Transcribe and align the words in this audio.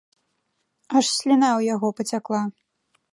Аж 0.99 1.05
сліна 1.17 1.49
ў 1.49 1.61
яго 1.73 1.87
пацякла. 1.99 2.43